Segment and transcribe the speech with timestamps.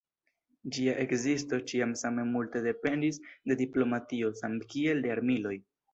[0.77, 5.55] Ĝia ekzisto ĉiam same multe dependis de diplomatio samkiel de armiloj.